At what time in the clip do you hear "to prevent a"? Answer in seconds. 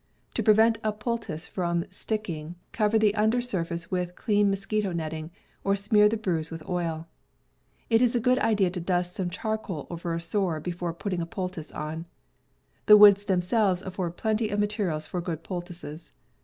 0.33-0.93